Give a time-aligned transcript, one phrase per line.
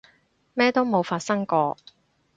[0.55, 1.77] 咩都冇發生過